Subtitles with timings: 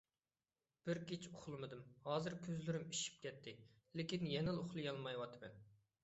[0.87, 3.53] بىر كېچە ئۇخلىمىدىم، ھازىر كۆزلىرىم ئېچىشىپ كەتتى،
[4.01, 5.61] لېكىن يەنىلا ئۇخلىيالمايۋاتىمەن.